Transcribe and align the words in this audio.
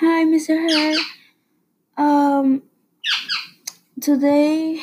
Hi, 0.00 0.24
Mr. 0.24 0.56
Hare. 0.58 0.96
Um, 1.96 2.62
today, 4.00 4.80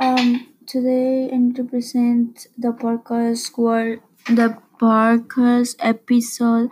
um, 0.00 0.46
today 0.66 1.30
I 1.32 1.36
need 1.36 1.56
to 1.56 1.64
present 1.64 2.46
the 2.56 2.72
podcast 2.72 3.56
word, 3.58 4.00
the 4.26 4.56
podcast 4.80 5.76
episode 5.80 6.70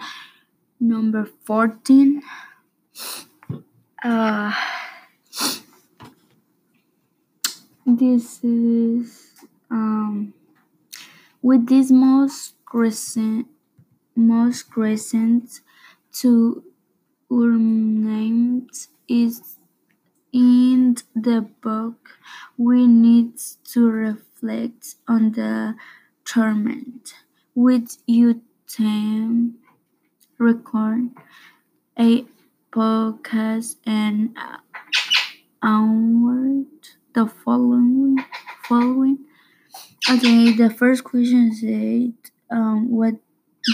number 0.81 1.27
fourteen. 1.45 2.23
Uh, 4.05 4.53
this 7.87 8.43
is 8.45 9.33
um 9.71 10.35
with 11.43 11.67
this 11.69 11.91
most 11.91 12.55
recent 12.73 13.47
most 14.17 14.77
recent 14.77 15.61
two 16.15 16.65
names 18.09 18.89
is 19.09 19.59
in 20.33 20.97
the 21.15 21.43
book. 21.63 22.11
We 22.59 22.87
need 22.87 23.39
to 23.73 23.87
reflect 23.91 24.97
on 25.09 25.33
the 25.33 25.77
torment 26.25 27.15
with 27.55 27.99
you 28.07 28.43
time 28.69 29.57
record 30.39 31.11
a 31.99 32.25
podcast 32.73 33.77
and 33.87 34.37
onward 35.63 36.67
the 37.15 37.27
following 37.27 38.17
following. 38.69 39.19
Okay 40.11 40.53
the 40.53 40.71
first 40.71 41.05
question 41.05 41.53
said 41.55 42.15
um 42.51 42.91
what 42.91 43.15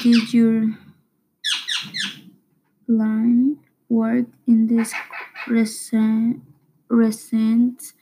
did 0.02 0.32
you 0.34 0.76
learn 2.90 3.58
work 3.88 4.26
in 4.46 4.66
this 4.68 4.92
recent 5.48 6.42
recent 6.90 7.94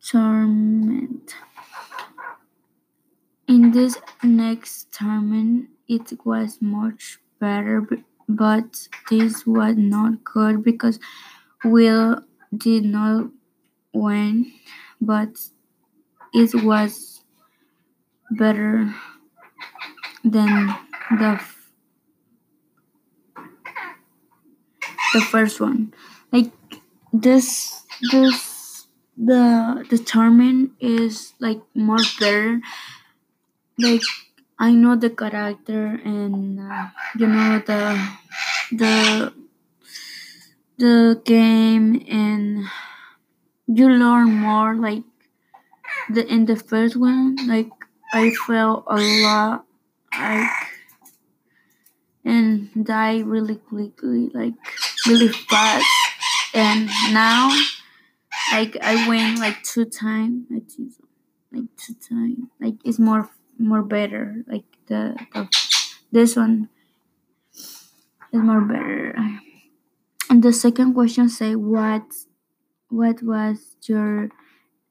tournament. 0.00 1.34
In 3.48 3.70
this 3.70 3.96
next 4.22 4.92
tournament 4.92 5.70
it 5.88 6.12
was 6.26 6.60
much 6.60 7.20
better 7.38 7.88
but 8.28 8.86
this 9.08 9.46
was 9.46 9.76
not 9.78 10.22
good 10.24 10.62
because 10.62 11.00
will 11.64 12.22
did 12.56 12.84
not 12.84 13.30
win 13.94 14.52
but 15.00 15.36
it 16.34 16.54
was 16.64 17.22
better 18.30 18.94
than 20.24 20.74
the 21.10 21.40
the 25.14 25.22
first 25.22 25.60
one. 25.60 25.94
Like 26.32 26.52
this 27.14 27.82
this 28.12 28.86
the 29.16 29.86
the 29.90 29.98
tournament 29.98 30.72
is 30.80 31.32
like 31.40 31.62
more 31.74 32.02
better. 32.20 32.60
Like 33.78 34.02
i 34.58 34.70
know 34.70 34.94
the 34.96 35.10
character 35.10 35.98
and 36.04 36.60
uh, 36.60 36.86
you 37.18 37.26
know 37.26 37.58
the 37.66 37.80
the 38.70 39.34
the 40.78 41.20
game 41.24 42.04
and 42.08 42.66
you 43.66 43.88
learn 43.88 44.32
more 44.32 44.74
like 44.76 45.02
the 46.10 46.26
in 46.26 46.46
the 46.46 46.56
first 46.56 46.96
one. 46.96 47.36
Like 47.46 47.70
i 48.12 48.30
felt 48.46 48.84
a 48.88 48.96
lot 49.24 49.66
like 50.18 50.50
and 52.24 52.70
die 52.84 53.18
really 53.20 53.56
quickly 53.56 54.30
like 54.34 54.54
really 55.06 55.28
fast. 55.28 55.86
And 56.54 56.86
now 57.12 57.50
like 58.52 58.76
i 58.82 59.08
win 59.08 59.36
like 59.36 59.62
two 59.62 59.84
times. 59.84 60.46
Like 60.50 60.68
two 61.76 61.94
times. 62.08 62.48
Like 62.60 62.74
it's 62.84 62.98
more 62.98 63.30
more 63.58 63.82
better. 63.82 64.44
Like 64.46 64.64
the, 64.86 65.16
the 65.32 65.48
this 66.12 66.36
one 66.36 66.68
is 68.32 68.40
more 68.40 68.60
better. 68.60 69.16
And 70.30 70.42
the 70.42 70.52
second 70.52 70.94
question 70.94 71.28
say 71.28 71.54
what 71.54 72.02
what 72.88 73.22
was 73.22 73.76
your 73.86 74.30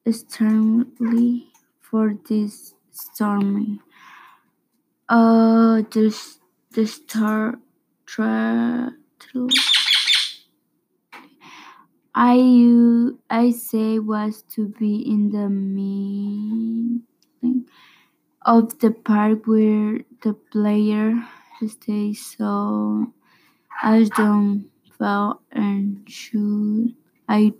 extremely 0.05 1.47
for 1.79 2.15
this 2.27 2.73
stormy 2.91 3.79
uh 5.09 5.81
this 5.91 6.39
the 6.71 6.85
star 6.85 7.59
tra- 8.05 8.93
I 12.15 13.51
say 13.51 13.99
was 13.99 14.43
to 14.55 14.67
be 14.67 14.95
in 15.07 15.29
the 15.31 15.49
middle 15.49 17.01
of 18.45 18.79
the 18.79 18.91
park 18.91 19.47
where 19.47 20.01
the 20.23 20.33
player 20.51 21.25
stays 21.67 22.25
so 22.37 23.13
I 23.83 24.05
don't 24.15 24.69
fell 24.97 25.41
and 25.51 26.03
shoot 26.09 26.95
I 27.29 27.53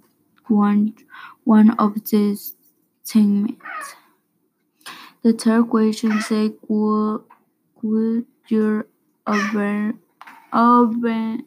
want 0.49 1.03
one 1.45 1.71
of 1.79 1.95
these 2.09 2.55
teammates. 3.05 3.95
The 5.23 5.33
third 5.33 5.69
question 5.71 6.21
say 6.21 6.49
could 6.67 7.23
could 7.81 8.27
you 8.47 8.85
over 9.25 9.93
over 10.53 11.37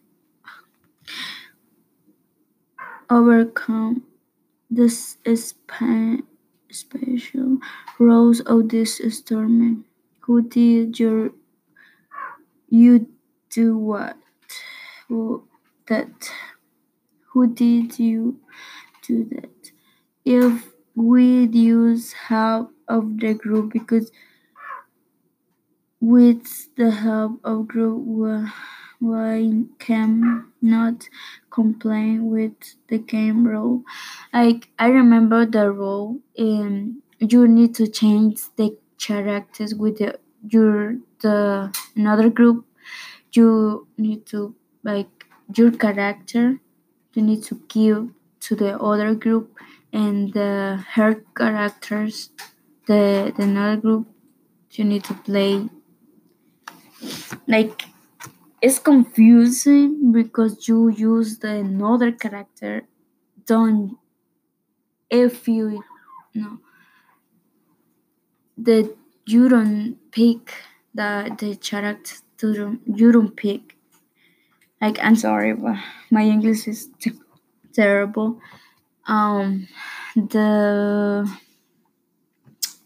overcome 3.10 4.04
this 4.70 5.18
special 6.70 7.58
rules 7.98 8.40
of 8.40 8.68
this 8.68 9.00
storm? 9.10 9.84
Who 10.20 10.42
did 10.42 10.98
your 10.98 11.30
you 12.68 13.08
do 13.50 13.76
what? 13.78 14.16
Who 15.08 15.44
that? 15.88 16.30
Who 17.32 17.46
did 17.54 17.98
you 17.98 18.40
do 19.06 19.24
that? 19.32 19.72
If 20.24 20.72
we 20.94 21.46
use 21.46 22.12
help 22.12 22.72
of 22.88 23.18
the 23.20 23.34
group 23.34 23.72
because 23.72 24.10
with 26.00 26.74
the 26.76 26.90
help 26.90 27.40
of 27.44 27.68
group 27.68 28.02
we 29.00 29.66
can 29.78 30.46
not 30.62 31.08
complain 31.50 32.30
with 32.30 32.76
the 32.88 32.98
game 32.98 33.46
rule. 33.46 33.82
Like 34.32 34.68
I 34.78 34.88
remember 34.88 35.46
the 35.46 35.70
rule 35.70 36.20
um 36.38 37.02
you 37.18 37.48
need 37.48 37.74
to 37.76 37.86
change 37.88 38.42
the 38.56 38.76
characters 38.98 39.74
with 39.74 39.98
the 39.98 40.18
your 40.48 40.96
the 41.20 41.72
another 41.96 42.30
group 42.30 42.64
you 43.32 43.86
need 43.98 44.26
to 44.26 44.54
like 44.82 45.26
your 45.54 45.70
character 45.70 46.58
you 47.14 47.22
need 47.22 47.42
to 47.42 47.54
give 47.68 48.08
to 48.40 48.54
the 48.56 48.78
other 48.80 49.14
group 49.14 49.56
and 49.92 50.32
the 50.34 50.84
her 50.94 51.14
characters 51.36 52.30
the, 52.86 53.32
the 53.36 53.42
another 53.42 53.80
group 53.80 54.06
you 54.72 54.84
need 54.84 55.04
to 55.04 55.14
play 55.14 55.68
like 57.46 57.84
it's 58.66 58.78
confusing 58.80 60.12
because 60.12 60.68
you 60.68 60.80
use 60.90 61.38
the 61.44 61.52
another 61.66 62.10
character 62.12 62.74
don't 63.46 63.98
if 65.10 65.48
you 65.48 65.82
know 66.34 66.58
that 68.58 68.94
you 69.26 69.48
don't 69.48 69.96
pick 70.12 70.52
the 70.94 71.10
the 71.38 71.56
character 71.56 72.16
to 72.38 72.46
the- 72.52 72.78
you 73.00 73.10
don't 73.12 73.34
pick. 73.36 73.76
Like 74.80 74.98
i'm 75.02 75.16
sorry 75.16 75.52
but 75.54 75.76
my 76.10 76.22
english 76.22 76.68
is 76.68 76.88
terrible. 77.74 78.40
Um 79.06 79.68
the 80.16 81.28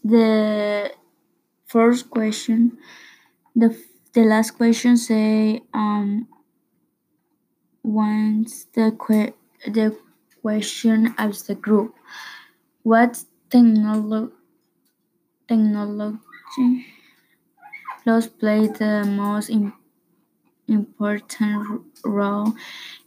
the 0.03 0.91
first 1.67 2.09
question 2.09 2.77
the 3.55 3.69
the 4.13 4.23
last 4.23 4.51
question 4.51 4.95
say 4.97 5.61
um 5.73 6.27
once 7.83 8.63
the 8.73 8.87
que- 9.03 9.35
the 9.71 9.95
question 10.41 11.13
as 11.19 11.43
the 11.43 11.53
group 11.53 11.93
what 12.83 13.23
technolo- 13.51 14.31
technology 15.47 16.85
laws 18.05 18.27
play 18.39 18.67
the 18.67 18.93
most 19.21 19.49
im- 19.49 19.73
important 20.67 21.83
role 22.05 22.53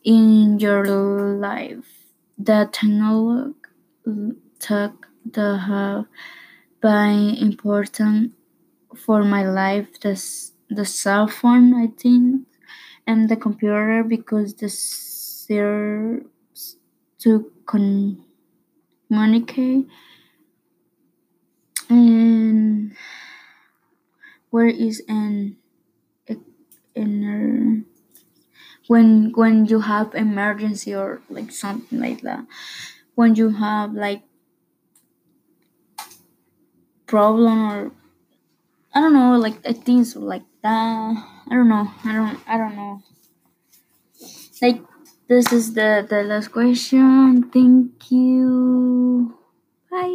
in 0.05 0.59
your 0.61 0.85
life? 1.49 1.91
The 2.39 2.69
technology 2.73 3.55
took 4.59 5.09
the 5.25 5.59
have 5.59 6.07
been 6.83 7.37
important 7.37 8.35
for 8.97 9.25
my 9.25 9.45
life 9.49 10.01
the, 10.01 10.11
s- 10.13 10.54
the 10.71 10.85
cell 10.85 11.27
phone 11.29 11.75
i 11.75 11.87
think 11.87 12.47
and 13.07 13.29
the 13.29 13.37
computer 13.37 14.03
because 14.05 14.55
the 14.57 14.69
serves 14.69 16.27
to 17.19 17.53
communicate 19.09 19.87
and 21.89 22.95
where 24.51 24.67
is 24.69 25.03
an 25.09 25.57
inner 26.95 27.85
when 28.87 29.33
when 29.35 29.67
you 29.67 29.81
have 29.81 30.15
emergency 30.15 30.95
or 30.95 31.21
like 31.29 31.51
something 31.51 31.99
like 32.01 32.21
that. 32.23 32.45
When 33.15 33.35
you 33.35 33.51
have 33.51 33.95
like 33.95 34.23
problem 37.07 37.59
or 37.71 37.93
I 38.95 39.01
don't 39.01 39.13
know 39.13 39.37
like 39.37 39.59
uh, 39.69 39.75
things 39.75 40.17
like 40.17 40.45
that. 40.63 40.71
I 41.51 41.55
don't 41.55 41.69
know. 41.69 41.91
I 42.05 42.13
don't 42.15 42.41
I 42.49 42.57
don't 42.57 42.77
know. 42.77 43.03
Like 44.63 44.83
this 45.29 45.53
is 45.53 45.75
the 45.75 46.07
the 46.09 46.23
last 46.25 46.49
question. 46.53 47.51
Thank 47.55 48.11
you. 48.11 49.35
Bye 49.91 50.13